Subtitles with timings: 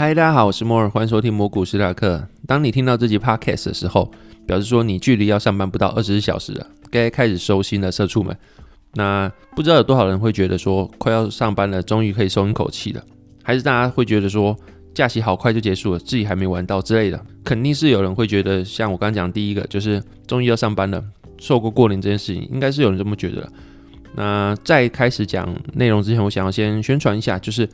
[0.00, 2.26] 嗨，大家好，我是摩尔，欢迎收听摩股史塔克。
[2.46, 4.10] 当你听到这集 podcast 的时候，
[4.46, 8.34] 表示说你距离要上班不到二十四小时了，该开始收心了，社畜们。
[8.94, 13.04] 那不知道有多少人会觉得说快要上班了，终于可以松一口气了，
[13.42, 14.56] 还是大家会觉得说
[14.94, 17.22] 假期好快就结束了，自己还没玩到之类的？
[17.44, 21.04] 肯定是有人会觉得，像我刚刚讲第一个，就是终于要上班了，
[21.36, 23.52] 错过过年这件事情，应该是有人这么觉得了。
[24.16, 27.68] 那在开始讲内容之前，我想要先宣传一下，就是。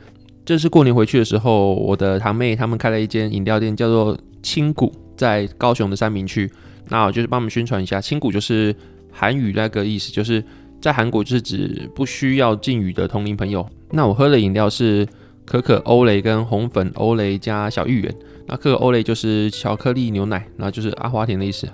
[0.47, 6.49] 这是过年回去的时候，我的堂妹他们开了一间饮料店，叫做青谷，在高雄的三民区。
[6.87, 8.73] 那我就是帮他们宣传一下，青谷就是
[9.11, 10.41] 韩语那个意思，就是
[10.81, 13.67] 在韩国就是指不需要敬语的同龄朋友。
[13.91, 15.05] 那我喝的饮料是
[15.43, 18.15] 可可欧蕾跟红粉欧蕾加小芋圆。
[18.45, 21.67] 那可可欧蕾就是巧克力牛奶，那就是阿华田的意思。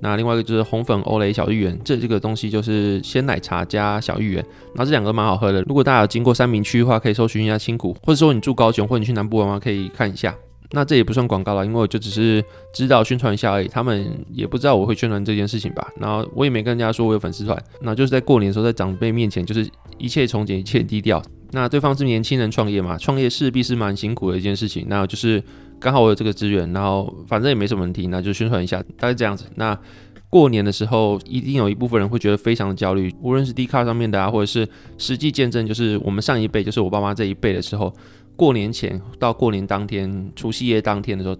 [0.00, 5.62] 那另外一个就是红粉欧蕾小芋圆，这这个东西就是鲜奶茶加小芋圆，然后这两个蛮好喝的。
[5.62, 10.34] 如果大家有经过三民区的话，可以搜寻一下青谷，或者说你住高雄或者你去南部玩的话，可以看一下。
[10.72, 15.88] 那这也不算广告了，因为我就只是知道宣传一下而已，他们也不知道我会宣传这件事情吧。
[15.98, 21.22] 然后我也没跟人家说我有粉丝团，那就是在过年的时候在长辈面前就是一切从简，一切低调。
[21.52, 24.86] 那对方是年轻人创业嘛，创业势必是蛮辛苦的一件事情。
[24.88, 25.42] 那就是
[25.78, 29.44] 刚好我有这个资源，然后反正也没什么问题，那就宣传一下，大概这样子。
[29.54, 29.78] 那
[30.28, 37.94] 过年的时候，一定有一部分人会觉得非常的焦虑，无论是 d 卡上面的啊，或者是实际见证，就是我们上一辈，就是我爸妈这一辈的时候，
[38.34, 41.36] 过年前到过年当天，除夕夜当天的时候，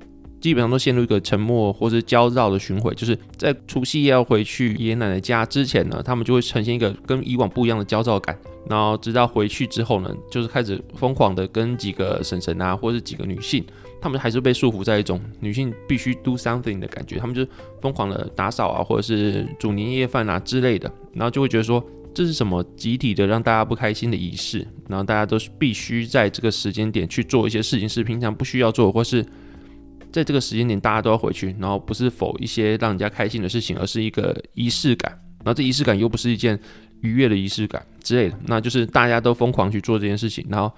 [0.46, 8.38] 基本上都陷入一个沉默或是焦躁的循环，就是在除夕夜要回去爷爷奶奶家之前呢，他们就会呈现一个跟以往不一样的焦躁感，
[8.70, 13.64] 然后直到回去之后呢，就是开始疯狂的跟几个婶婶啊，或是几个女性，
[14.00, 17.44] 他们还是被束缚在一种女性必须 do something 的感觉，他们就
[17.80, 29.26] 疯狂的打扫啊，或者是煮年夜饭啊之类的，然后就会觉得说，这是什么集体的让大家不开心的仪式，然后大家都是必须在这个时间点去做一些事情，是平常不需要做，或是。
[30.16, 35.12] 在这个时间点，大家都要回去，然后不是否一些让人家开心的事情，而是一个仪式感。
[35.44, 36.58] 然后这仪式感又不是一件
[37.02, 40.72] 愉悦的仪式感之类的，那就是大家都疯狂去做这件事情，然后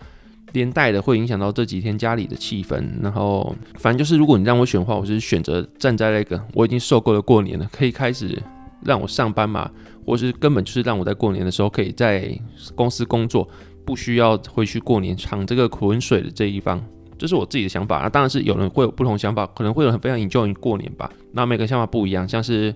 [0.52, 2.84] 连带的会影响到这几天家里的气氛。
[3.00, 8.36] 然后反正就是，如果你让我选的话，我是选择站在那个我已经受够了过年了，可以开始
[8.84, 9.70] 让我上班嘛，
[10.04, 12.28] 或是根本就是让我在过年的时候可以在
[12.74, 13.48] 公司工作，
[13.86, 16.84] 不需要回去过年尝这个浑水的这一方。
[17.18, 21.10] 这是我自己的想法那，当然是有人会有不同想法，可能会有人非常 enjoy 过年吧。
[21.32, 22.74] 那每个想法不一样，像是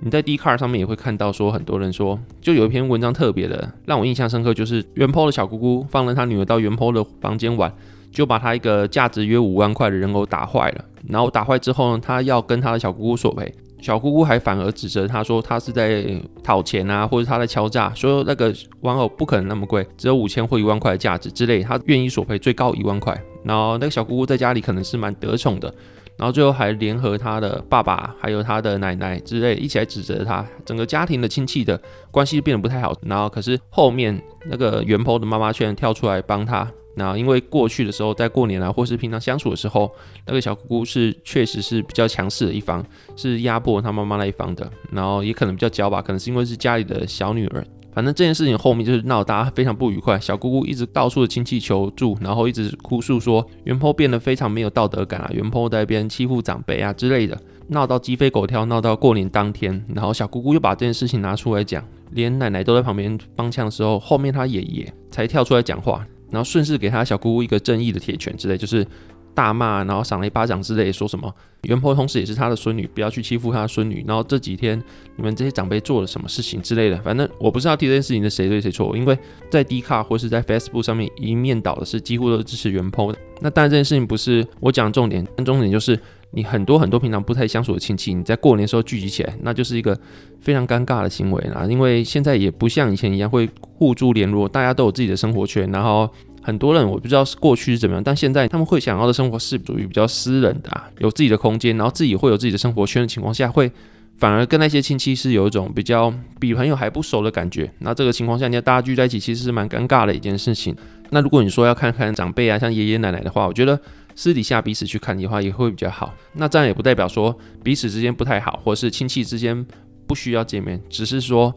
[0.00, 7.72] 你在 d c a r 上面也会看到说，很多人说，就有一篇文章特别的让我印象深刻，就是元 po 的小姑姑放了她女儿到元 po 的房间玩，
[8.10, 10.84] 就把她一个价值约五万块的人偶打坏了。
[11.08, 16.04] 然后打坏之后呢，她要跟她的小姑姑索赔，小姑姑还反而指责她说她是在
[16.42, 23.16] 讨钱啊，或者她在敲诈，说那个玩偶不可能那么贵，只有五千或一万块的价值之类，她愿意索赔最高一万块。
[23.44, 25.72] 然后那个小姑姑在家里可能是蛮得宠的，
[26.16, 31.80] 然后最后还联合她的爸爸还有她的奶奶之类一起来指责她，整个家庭的亲戚的
[32.10, 32.94] 关系变得不太好。
[33.02, 36.70] 然后可是后面那个原 po 的妈妈却跳出来帮她。
[36.94, 39.90] 然后因为过去的时候在过年啊或是平常相处的时候，
[40.26, 42.84] 那个小姑姑是确实是比较强势的一方，
[43.16, 44.70] 是压迫她妈妈那一方的。
[44.90, 47.64] 然后也可能比较娇吧，可能是因为是家里的小女儿。
[47.92, 57.38] 反正这件事情后面就是闹大家非常不愉快，小姑姑一直到处的亲戚求助，然后一直哭诉说原 po 变得非常没有道德感啊，原 po 在那边欺负长辈啊之类的，
[57.68, 68.86] 闹到鸡飞狗跳，闹到过年当天，然后小姑姑又把这件事情拿出来讲，连奶奶都在旁边帮腔的时候，后面他爷爷才跳出来讲话，然后顺势给他小姑姑一个正义的铁拳之类，就是。
[69.34, 71.32] 大骂，然后赏了一巴掌之类，说什么
[71.62, 74.04] 原 po 同时也是他的孙女，不要去欺负他的孙女。
[74.06, 74.80] 然后这几天
[75.16, 79.18] 你们这些长辈做了什么事情之类的，反正我不知道提这件事情的谁对谁错，因为
[79.50, 83.18] 在 d c a r 或是在 Facebook 上面一面倒的是几乎都是支持原 po 的。
[83.40, 85.98] 那当然这件事情不是我讲的重点，但重点就是
[86.32, 89.98] 你很多很多平常不太相处的亲戚，你在过年时候聚集起来，那就是一个
[90.40, 91.66] 非常尴尬的行为啦。
[91.68, 96.10] 因为现在也不像以前一样会互助联络，大家都有自己的生活圈，然后。
[96.42, 103.70] 很多人我不知道是过去是怎么样，但现在他们会想要的生活是属于比较私人的啊，有自己的空间，然后自己会有自己的生活圈的情况下，会
[104.18, 107.70] 反而跟那些亲戚是有一种比较比朋友还不熟的感觉。
[107.78, 110.76] 那这个情况下，你要大家聚在一起，其实是蛮尴尬的一件事情。
[111.10, 113.78] 那如果你说要看看长辈啊，像爷爷奶奶的话，我觉得
[114.16, 116.12] 私底下彼此去看的话也会比较好。
[116.34, 119.64] 那这样也不代表说彼此之间不太好，或是亲戚之间
[120.06, 121.54] 不需要见面，只是说。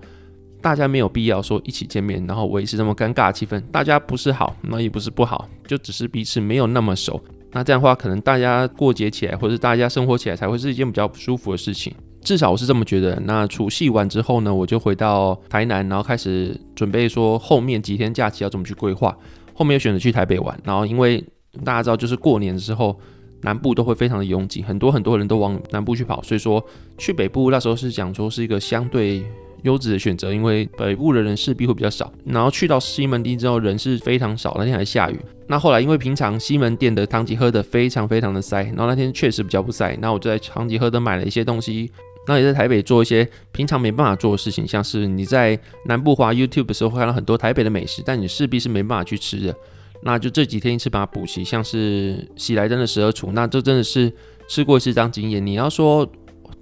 [0.66, 3.62] 大家没有必要说一起见面，然后维持这么尴尬的气氛。
[3.72, 7.24] 大家不是好，那也不是不好，就只是彼此没有那么熟。
[7.52, 11.94] 那这样的话，可能大家过节起来，或者大家生活起来，才会是一件比较不舒服的事情。
[12.22, 13.22] 至少我是这么觉得。
[13.26, 19.16] 那除夕完之后呢，我就回到台南，然后开始准备说后面几天假期要怎么去规划。
[19.54, 21.24] 后面又选择去台北玩，然后因为
[21.64, 23.00] 大家知道，就是过年的时候，
[23.42, 26.66] 南部都会非常的拥挤，很多很多人都往南部去跑，所以说
[26.98, 29.24] 去北部那时候是讲说是一个相对
[29.64, 32.12] 优质的选择，因为北部的人势必会比较少。
[32.26, 35.20] 然后去到西门町之后，人是非常少，那天还下雨。
[35.48, 41.92] 那后来因为平常西门店的汤吉诃德非常非常的塞，然后那天确实比较不塞，那我就在唐吉喝德买了一些东西。
[42.28, 49.56] 那也在台北做一些平常没办法做的事情，像是你在南部华 YouTube 的时候会看到很多台北的美食，但你势必是没办法去吃的。
[50.02, 54.12] 那就这几天一次把它补齐，像是喜来登的十二厨，那这真的是
[54.48, 55.46] 吃过一次当经验。
[55.46, 56.08] 你要说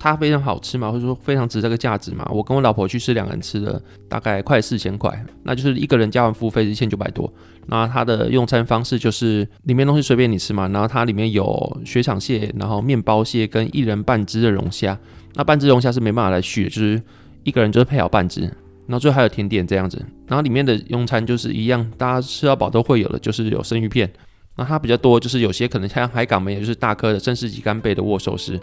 [0.04, 0.92] 它非常好吃嘛？
[0.92, 2.30] 或者说非常值这个价值嘛？
[2.30, 7.34] 我跟我老婆去吃，两个人吃了大概快四千块，那就是一个人加完服务费是一千九百多。
[7.68, 15.00] 那它的用餐方式就是里面东西随便你吃嘛，然后它里面有雪场蟹，然后面包蟹跟一人半只的龙虾。
[15.36, 17.02] 那半只龙虾是没办法来续的，就是
[17.44, 20.06] 一个人就是配好半只，然后最后还有甜点这样子。
[20.28, 24.12] 然后里面的用餐就是一样，大家吃到饱都会有的，就是有生鱼片。
[24.58, 28.60] 那它比较多，就是有些可能像海港没有，就是大颗的正式级干贝的握寿司，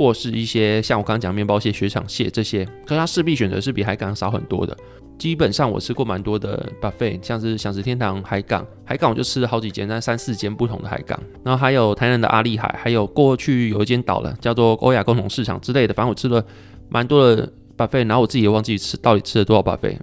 [0.00, 4.74] 或是一些像我刚刚讲面包蟹、雪场蟹这些，可是它势必选择是比海港少很多的。
[5.18, 16.42] 基本上我吃过蛮多的 buffet，像是享食天堂、海港、海港我就吃了好几间，但三四间不同的海港，然后还有台南的阿丽海，还有过去有一间倒了，叫做欧亚共同市场之类的，反正我吃了
[16.88, 19.98] 蛮多的 buffet，然后我自己也忘记吃到底吃了多少 buffet。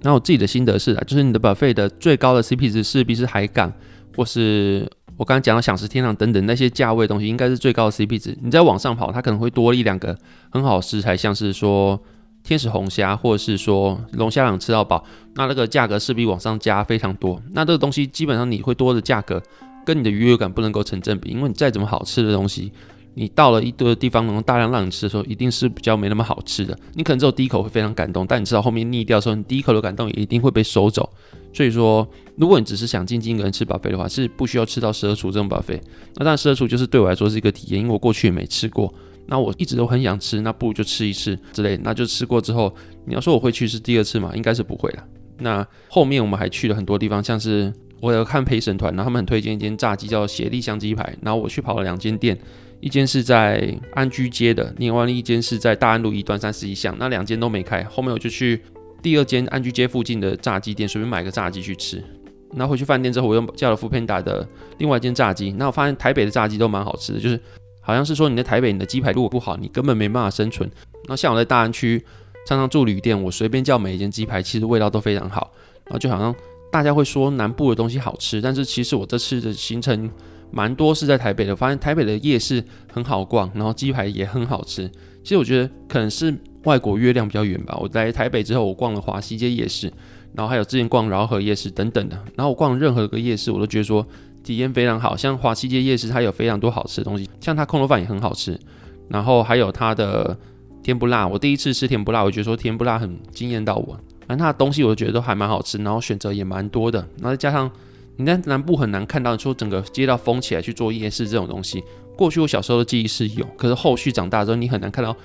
[0.00, 3.70] 然后我自己的心得是啊，就是你的 buffet 的最高的 CP 值势必是海港，
[4.16, 8.36] 或是我刚刚讲的饗食天堂等等那些价位东西，应该是最高的 CP 值。
[8.42, 10.16] 你再往上跑，它可能会多一两个
[10.50, 12.00] 很好的食材，像是说。
[12.46, 15.02] 天使红虾，或者是说龙虾两吃到饱，
[15.34, 17.40] 那那个价格势必往上加非常多。
[17.52, 19.42] 那这个东西基本上你会多的价格，
[19.82, 21.30] 跟你的愉悦感不能够成正比。
[21.30, 22.70] 因为你再怎么好吃的东西，
[23.14, 26.76] 你到了一堆的地方能够大量让你吃的时候，一定是比较没那么好吃的。
[26.94, 31.08] 你可能只有第一口会非常感动，但你知道后面腻掉的时候，你第一口的感动也一定会被收走。
[31.52, 32.06] 所以说，
[32.36, 35.80] 如果你只是想静静一个人吃饱肥的话，是不需要吃到十二厨这种饱肥。
[36.16, 38.92] 那当然十二厨就是对我来说是一个体验，因为我过去也没吃过。
[39.26, 41.78] 那我一直都很想吃，那不如就吃一次之类。
[41.82, 42.74] 那就吃过之后，
[43.06, 44.32] 你要说我会去吃第二次嘛？
[44.34, 45.04] 应该是不会了。
[45.38, 52.38] 那后面我们还去了很多地方，像是我有看陪审团，然后他们很推荐一间炸鸡叫协力香鸡排，然后我去跑了两间店，
[52.84, 57.82] 一间是在安居街的，另外一间是在大安路一段三十一巷，那两间都没开。
[57.84, 58.60] 后面我就去
[59.02, 62.04] 第二间安居街附近的炸鸡店，随便买个炸鸡去吃。
[62.52, 64.46] 那回去饭店之后，我又叫了富平达的
[64.76, 67.40] 另外一间炸鸡，那我发现台北的炸鸡都蛮好吃的，就是。
[67.86, 70.70] 好像是说你在台北，你的鸡排如果不好，你根本没办法生存。
[71.06, 72.02] 那像我在大安区
[72.46, 75.52] 常常住旅店，我随便叫每一间鸡排，其实味道都非常好。
[75.84, 76.34] 然后就好像
[76.72, 80.10] 大家会说南部的东西好吃，但是其实我这次的行程
[80.54, 82.62] 蛮多是在台北的，发现台北的夜市
[82.92, 84.88] 很好逛，然后鸡排也很好吃。
[85.22, 87.76] 其实我觉得可能是外国月亮比较圆吧。
[87.80, 89.92] 我来台北之后，我逛了华西街夜市，
[90.32, 92.16] 然后还有之前逛饶河夜市等等的。
[92.36, 94.06] 然后我逛任何一个夜市，我都觉得说。
[94.44, 98.60] 体验非常好，像华西街夜市，它有非常多好吃的东西，像它控肉饭也很好吃，
[99.08, 100.38] 然后还有它的
[100.82, 107.70] 甜不辣，我第一次吃甜不辣，我觉得说甜不辣很惊艳到我，反正它的东西我觉得都还蛮好吃，然后选择也蛮多的，然后再加上
[108.16, 111.82] 你在南部很难看到说整个街道封起来去做夜市这种东西，
[112.16, 115.16] 过去我小时候的记忆是有，可是后续长大之后你很难看到，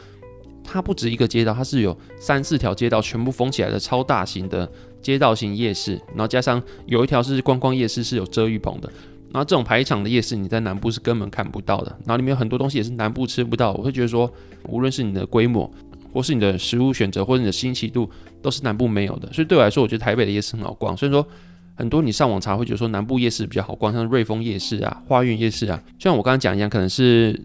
[0.63, 4.69] 它不止一个街道，它是有三四条街道全部封起来的超大型的。
[5.01, 8.92] 街道型夜市，然后加上有一条是观光夜市，是有遮雨棚的。
[9.31, 11.97] 然后这种排场的夜市，你在南部是根本看不到的。
[12.06, 13.71] 然后里面有很多东西也是南部吃不到。
[13.71, 14.30] 我会觉得说，
[14.68, 15.71] 无论是你的规模，
[16.11, 18.09] 或是你的食物选择，或者你的新奇度，
[18.42, 19.31] 都是南部没有的。
[19.31, 20.97] 所以对我来说，我觉得台北的夜市很好逛。
[20.97, 21.25] 所以说，
[21.80, 27.40] 很多你上网查会觉得说南部夜市比较好逛，像瑞丰夜市啊、花园夜市啊，就像我刚刚讲一样，可能是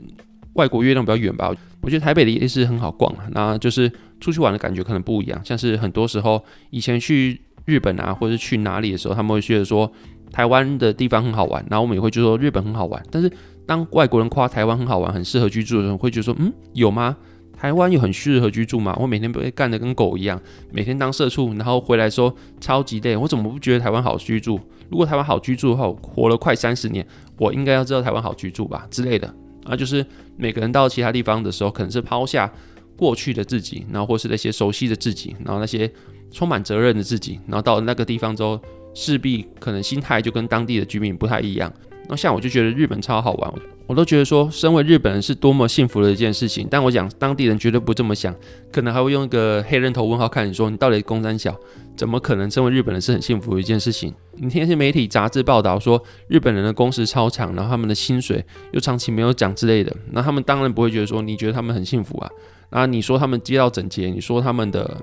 [0.55, 1.55] 外国月亮比较远吧。
[1.81, 5.41] 我觉得台北的夜市很好逛啊，那就是出去玩的感觉可能不一样。
[5.45, 7.41] 像是很多时候以前去。
[7.67, 9.91] 日本啊，或者是去哪里的时候，他们会觉得说
[10.31, 13.03] 台湾的地方很好玩，然后我们也会觉得说日本很好玩。
[13.11, 13.33] 但是
[13.65, 17.17] 当外国人夸台湾很好玩、很适合居住的时候，会觉得说，嗯，有吗？
[17.65, 18.95] 台湾有很适合居住吗？
[19.01, 20.39] 我每天被干得跟狗一样，
[20.71, 22.31] 每天当社畜，然后回来说
[22.61, 24.61] 超级累，我怎么不觉得台湾好居住？
[24.91, 27.07] 如果台湾好居住的话，活了快三十年，
[27.39, 29.35] 我应该要知道台湾好居住吧之类的。
[29.65, 30.05] 啊，就是
[30.37, 32.53] 每个人到其他地方的时候，可能是抛下
[32.99, 35.91] 过去的自己，然后或是那些熟悉的自己，然后那些。
[36.31, 38.61] 充满责任的自己，然后到那个地方之后，
[38.93, 41.73] 势必可能心态就跟当地的居民不太一样。
[42.09, 43.53] 那像我就觉得日本超好玩，
[43.87, 46.69] 我都觉得说，身为日本人是多么幸福的一件事情。
[46.71, 48.35] 但我讲当地人绝对不这么想，
[48.71, 51.57] 可能还会用一个黑人头问号看你说，你到底公三小，
[51.97, 54.13] 怎么可能身为日本人是很幸福的一件事情？
[54.37, 62.31] 你听一些媒体杂志报道说，日本人的工时超长，然后他们的薪水又长期没有涨之类的，那他们当然不会觉得说，你觉得他们很幸福啊？
[62.71, 65.01] 啊，你说他们街道整洁，你说他们的。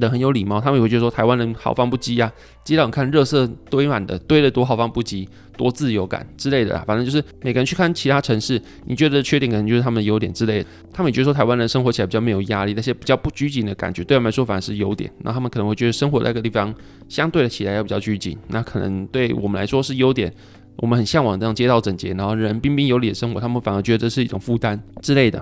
[0.00, 2.32] 人很有礼貌，他们也会觉得说台湾人豪放不羁啊，
[2.64, 6.84] 街道看热色堆满的，堆得多豪放不羁，多自由感之类的啊。
[6.86, 10.68] 反正就是每个人去看其他城市，你觉得缺点可能就是他们的优点之类的。
[10.92, 15.10] 他们也觉得说台湾人生活起来比较没有压力，那些比较不拘谨的感觉，对他们来说反而是优点。
[15.22, 16.74] 那他们可能会觉得生活在一个地方
[17.08, 20.32] 相对的起来要比较拘谨，那可能对我们来说是优点。
[20.78, 25.40] 我们很向往这样街道整洁，然后人彬彬有礼的生活，他们反而觉得这是一种负担之类的。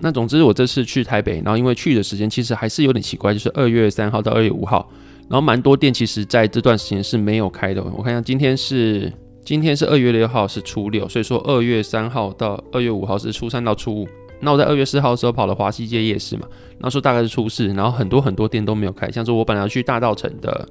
[0.00, 4.90] 那总之，我这次去台北，然后因为去的时间其实还是有点奇怪，就是二月三号到二月五号，
[5.28, 7.82] 然后蛮多店其实在这段时间是没有开的。
[7.82, 9.12] 我看一下，今天是
[9.44, 14.08] 今天是二月六号是初六，所以说二月三号到二月五号是初三到初五。
[14.40, 16.46] 那我在二月四号的时候跑了华西街夜市嘛，
[16.78, 20.66] 那时候大概是初四，然后很多很多店都没有开，像是我本来要去大稻埕的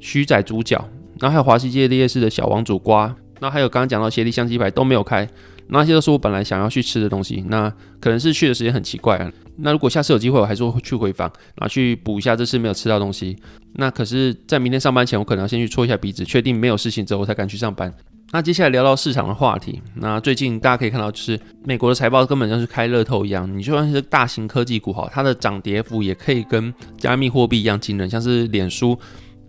[0.00, 0.76] 徐仔猪脚，
[1.18, 5.26] 然后还有华西街夜市的小王煮瓜，那还有刚刚讲到协力香鸡排都没有开。
[5.68, 9.30] 那些都是我本来想要去吃的东西，那可能是去的时间很奇怪啊。
[9.58, 13.36] 那如果下次有机会，我还是会去回访，然后去补一下这次没有吃到东西。
[13.74, 17.92] 那可是，在明天上班前，我可能要先去搓一下鼻子，确定没有事情之后，我才敢去上班。
[18.32, 28.98] 那接下来聊到市场的话题，那最近大家可以看到，就是美国的财报根本像是开乐透一样，你就算是大型科技股哈，它的涨跌幅也可以跟加密货币一样惊人，像是脸书。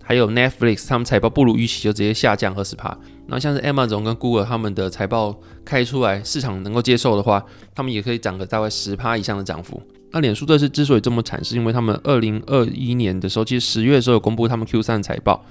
[0.08, 2.98] 还有 Netflix，他们财报不如预期，就直接下降二十趴。
[3.26, 7.44] 那像是 Amazon 跟 Google 他们的财报开出来，市场能够接受的话，
[7.76, 9.82] 他们也可以涨个大概十趴以上的涨幅。
[10.12, 15.44] 那脸书这次之所以这么惨，是因为他们二零二一年的时候，其实十月的时候有公布他们 Q 三财报，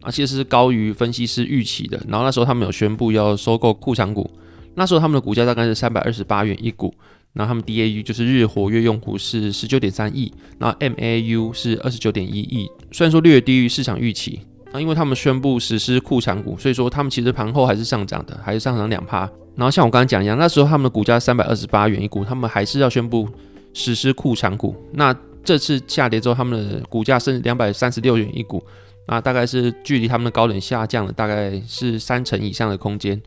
[0.00, 2.00] 啊，其实是高于分析师预期的。
[2.06, 4.30] 然后那时候他们有宣布要收购库藏股，
[4.76, 6.94] 那时候他们的股价大概是三百二十八元一股。
[7.34, 14.40] 那他们 DAU 就是日活跃用户是十九点三亿，然后 MAU 是二十九点一亿，虽然说略低于市场预期，
[14.72, 19.28] 那因为他们宣布实施库藏股，所以说他们其实盘后还是上涨的，还是上涨两趴。
[19.56, 23.28] 然后像我刚刚讲一样，那时候他们的股价三百二十八元一股，他们还是要宣布
[23.72, 24.74] 实施库藏股。
[24.92, 25.14] 那
[25.44, 28.64] 这次下跌之后，他们的股价是两百三十六元一股，
[29.06, 33.20] 那大概是距离他们的高点下降了大概是三成以上的空间。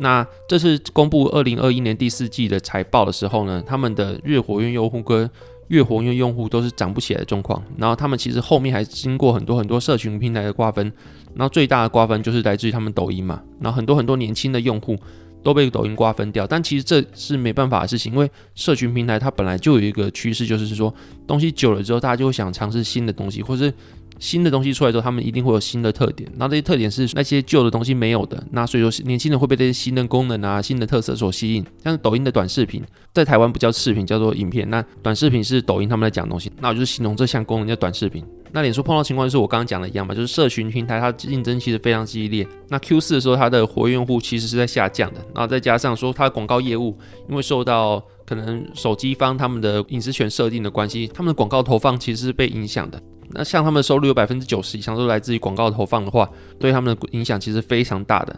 [0.00, 5.28] 那这次公布二零二一年第四季的财报的时候呢，他们的日活跃用户跟
[5.68, 7.62] 月活跃用户都是涨不起来的状况。
[7.76, 10.92] 然后他们其实后面还经过很多很多社群平台的瓜分，
[11.34, 13.42] 然后最大的瓜分就是来自于他们抖音嘛。
[13.60, 14.96] 然后很多很多年轻的用户
[15.42, 20.92] 都被抖音瓜分掉，但其实这是没办法的事情，因为社群平台它本来就有一个趋势，就是说
[21.26, 23.72] 东西久了之后，大家就会想尝试新的东西，或是。
[24.18, 26.30] 新的东西出来之后，他们一定会有新的特点。
[26.36, 28.42] 那这些特点是那些旧的东西没有的。
[28.50, 31.64] 那所以说，年轻人会被这些新的功能啊、新的特色所吸引。
[31.82, 32.82] 像抖音的短视频，
[33.12, 34.68] 在台湾不叫视频，叫做影片。
[34.68, 36.50] 那短视频是抖音他们在讲东西。
[36.60, 38.24] 那我就是形容这项功能叫短视频。
[38.50, 42.46] 那脸书碰到情况就是我刚刚讲的一样嘛，就是社群平台它竞争其实非常激烈。
[42.68, 45.20] 那 Q 四的时候，它的活跃用户其实是在下降的。
[45.34, 46.96] 那再加上说它的广告业务，
[47.28, 53.00] 因为受到可能手机方他们的隐私权设定的关系，他们的广告投放其实是被影响的。
[53.30, 58.34] 那像他们收入有百分之九十以上都来自于广告投放的话，对他们的影响其实非常大的。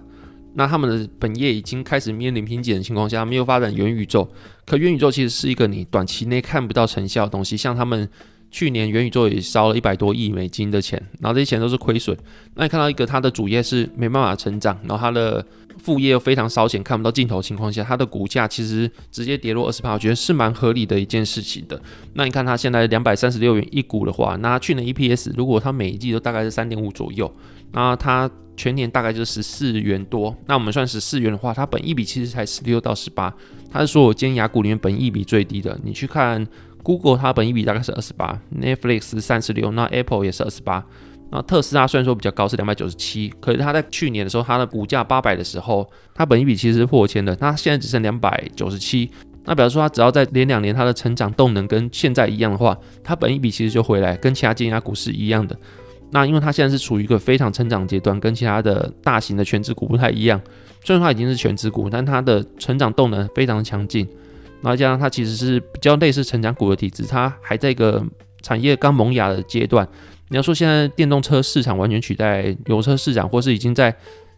[0.54, 4.28] 那他们的本业已经开始面临瓶颈的情况下，没有发展元宇宙。
[4.66, 7.56] 可元宇宙其实是一个你短期内看不到成效的东西。
[7.56, 8.08] 像他们
[8.50, 12.16] 去年元宇宙也烧了一百多亿美金的钱，然后这些钱都是亏损。
[12.54, 15.44] 那你看到一个它的主业是没办法成长，然后它的
[15.78, 21.80] 副业又非常烧钱，看不到尽头情况下，它的股价其实直接跌落二十趴，我觉得是蛮合理的一件事情的。
[22.14, 27.32] 那你看它现在两百三十六元一股的话，那去年 EPS 如果它每一季都大概是三点五左右，
[27.72, 28.28] 那它
[28.60, 30.36] 全年大概就是十四元多。
[30.44, 33.34] 那我们算十四元的话，它本益比其实才十六到十八，
[33.70, 35.80] 它是说我今天雅股里面本益比最低的。
[35.82, 36.46] 你去看
[36.82, 40.84] Google，它本益比大概是二十八，Netflix 三十六，那 Apple 也是二十八。
[41.30, 49.10] 那特斯拉虽然说比较高是两百九十七，可是它在去年的时候，它的股价八百的时候，它本益比其实是破千的，它现在只剩两百九十七。
[49.44, 55.56] 那比如说它只要再连两年，它的成长动能跟现在一样的话，它本益比其实就回来，跟其他尖牙股是一样的。
[56.10, 60.40] 那因为它现在是处于一个非常成长阶段，跟其他的大型的全职股不太一样。
[60.84, 64.06] 虽然它已经是全职股，但它的成长动能非常强劲。
[64.62, 68.04] 然后加上它其实是比较类似成长股的体质，它还在一个
[68.42, 69.86] 产业刚萌芽的阶段。
[70.28, 73.94] 你要说现在电动车市场完全取代油车市场，或是已经在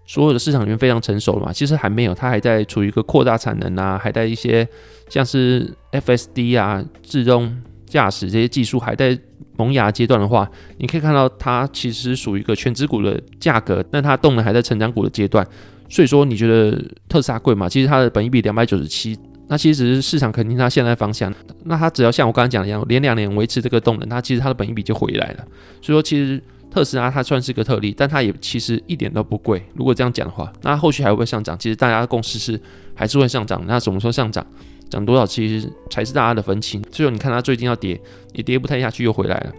[0.06, 1.52] 所有的市场里面非常成熟了嘛？
[1.52, 4.66] 其实还没有，它还在处于一个扩大产能啊，还在一些
[5.08, 9.18] 像是 FSD 啊、自动驾驶这些技术还在
[9.56, 15.46] 萌芽阶段的话，你可以看到它其实属于一个全值股的价格，但它动能还在成长股的阶段。
[15.88, 17.68] 所以说，你觉得特斯拉贵吗？
[17.68, 19.18] 其实它的本益比两百九十七。
[19.48, 21.30] 那其实市场肯定它现在方向，
[21.64, 25.44] 那它只要像我刚刚讲的一样，连两年维持这个动能，它其实它的本益比就回来了。
[25.82, 29.62] 所以说，其实特斯拉它算是个特例，但它也其实一点都不贵。
[29.74, 31.58] 如果这样讲的话，那后续还会不会上涨？
[31.58, 32.58] 其实大家的共识是
[32.94, 33.62] 还是会上涨。
[33.66, 34.46] 那什么时候上涨，
[34.92, 36.78] 涨多少，其实才是大家的分歧。
[36.90, 37.98] 最后你看它最近要跌，
[38.34, 39.52] 也跌不太下去，又回来了。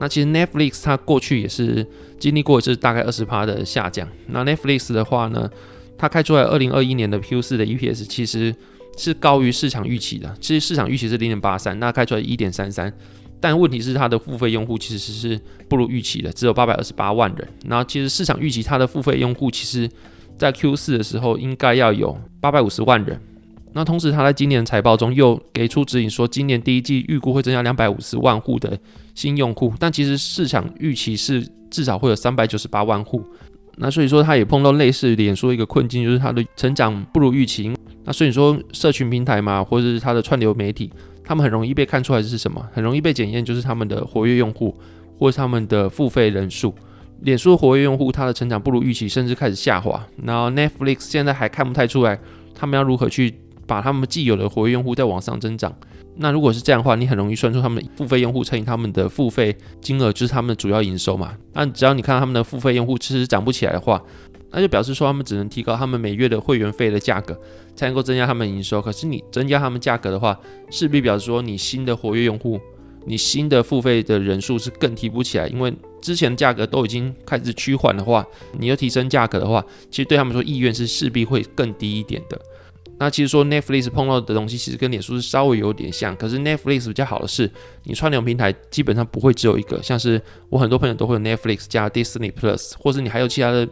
[0.00, 1.86] 那其实 Netflix 它过去也是
[2.18, 4.08] 经历过一次大概二十趴的下降。
[4.26, 5.48] 那 Netflix 的话呢，
[5.96, 8.52] 它开出来二零二一年的 Q 四的 EPS 其实
[8.96, 10.34] 是高于市场预期的。
[10.40, 12.92] 其实市场预期是零点八三，那开出来一点三三。
[13.40, 17.48] 但问题是它的付费用户其实是不如预期的，只有八百二十八万人。
[17.68, 19.88] 然后其实市场预期它的付费用户其实
[20.36, 23.20] 在 Q 四的时候应该要有八百五十万人。
[23.74, 28.78] 那同时，他在今年财报中又给出指引，说今年第一季预估会增加两百五十万户的
[29.14, 33.24] 新用户，但其实市场预期是至少会有三百九十八万户。
[33.78, 37.74] 那所以说，他也碰到类似脸书的一个困境，就是它的成长不如预期。
[38.04, 40.92] 那所以说，社群平台嘛，或者是它的串流媒体，
[41.24, 42.62] 他们很容易被看出来是什么？
[42.74, 44.78] 很容易被检验，就是他们的活跃用户
[45.18, 46.74] 或是他们的付费人数。
[47.22, 50.06] 脸书的活跃用户，它的成长不如预期，甚至开始下滑。
[50.22, 52.18] 然后 Netflix 现在还看不太出来，
[52.54, 53.32] 他们要如何去。
[53.66, 55.74] 把他们既有的活跃用户再往上增长，
[56.16, 61.34] 那如果是这样的话，你很容易算出他们付费用户乘以他们的付费金额，就是他们的主要营收嘛。
[61.54, 64.02] 那只要你看到他们的付费用户其实涨不起来的话，
[64.50, 67.38] 那就表示说他们只能提高他们每月的会员费的价格，
[67.74, 68.82] 才能够增加他们营收。
[68.82, 70.38] 可是你增加他们价格的话，
[70.70, 72.60] 势必表示说你新的活跃用户，
[73.06, 78.26] 你新的付费的人数是更提不起来，因为之前价格都已经开始趋缓的话，
[78.58, 82.38] 你又提升价格的话，其实对他们说意愿是势必会更低一点的。
[83.02, 87.50] 那其实说 Netflix 碰到的东西，其实跟脸书是稍微有点像，可是 Netflix 比较好的是，
[87.82, 93.68] 你串流平台基本上不会只有一个，像是我很多朋友都会有 Netflix 加 Disney Plus，或是你还有其他的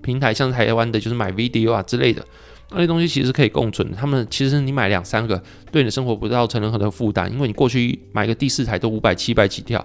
[0.00, 2.24] 平台，像是台湾的就是买 Video 啊之类的，
[2.70, 3.94] 那些东西其实可以共存的。
[3.94, 5.36] 他们其实你买两三个，
[5.70, 9.84] 对你的生活不造成任何的负担，因为你过去买个第四台都五百七百起跳。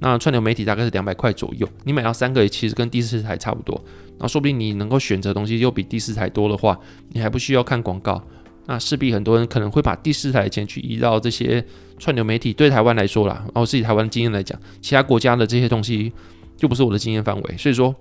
[0.00, 3.82] 那串流媒体大概是两百块左右，你买到三个也其实跟第四台差不多。
[4.18, 6.78] 那说不定你能够选择东西又比第四台多的话，
[7.10, 8.22] 你还不需要看广告。
[8.66, 11.64] 那势必很多人可能会把第四台的钱去移到这些
[11.98, 12.52] 串流媒体。
[12.52, 16.12] 对台湾来说啦，然后自己台湾的经验来讲，其他国家的这些东西
[16.56, 17.56] 就不是我的经验范围。
[17.56, 17.94] 所以说，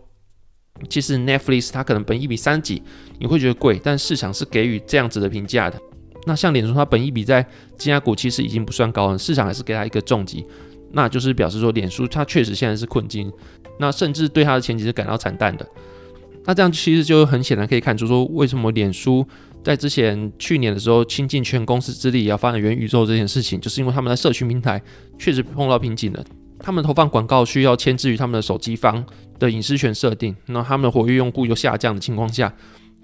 [0.89, 2.84] 其实 Netflix 它可能本一比三几，
[3.18, 5.79] 你会觉得贵，但市场是给予这样子的评价的。
[6.25, 7.46] 那像脸书它本一比在
[7.77, 10.46] 金牙股其实已经不算高了，市场还是给它一个重击。
[10.91, 13.31] 那就是表示说，脸书它确实现在是困境，
[13.79, 15.67] 那甚至对它的前景是感到惨淡的。
[16.45, 19.25] 那这样其实就很显然可以看出，说为什么脸书
[19.63, 24.81] 在之前去年的时候倾尽全公司之力要发展元宇宙这件事情，就是因为他们的社群平台
[25.19, 26.23] 确实碰到瓶颈了。
[26.59, 29.05] 他们投放广告需要牵制于他们的手机方
[29.37, 32.51] 的隐私权设定，那他们的活跃用户又下降的情况下。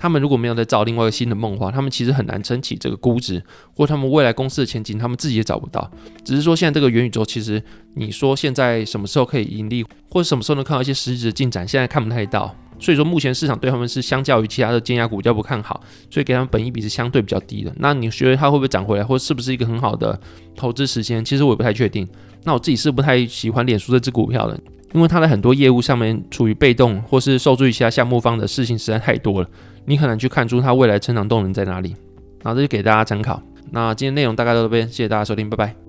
[0.03, 3.41] 他们如果没有再造另外一个新的梦话，他们其实很难撑起这个估值，
[3.73, 5.89] 或他们未来公司的前景，他们自己也找不到。
[6.25, 7.63] 只是说现在这个元宇宙，其实
[7.93, 12.53] 你说现在什么时候可以盈利，或者什么时候能看到一些实质的进展，现在看不太到。
[12.81, 17.71] 所以说目前市场对他们是相较于其他的尖牙股比较不看好，所以给他们本益比是相对比较低的。
[17.77, 20.19] 那你觉得它会不会涨回来，或是不是一个很好的
[20.53, 21.23] 投资时间？
[21.23, 22.05] 其实我也不太确定。
[22.43, 24.59] 那我自己是不太喜欢脸书这支股票的，
[24.91, 29.47] 因为它的很多业务上面处于被动，或是受制于其他项目方的事情实在太多了。
[29.85, 31.95] 你很难去看出它未来成长动能在哪里，
[32.41, 33.41] 那这就给大家参考。
[33.71, 35.82] 那今天内容大概到这边，谢谢大家收听，拜拜。